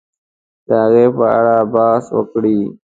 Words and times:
د 0.67 0.69
هغې 0.83 1.05
په 1.17 1.25
اړه 1.37 1.55
بحث 1.73 2.05
وکړي 2.17 2.59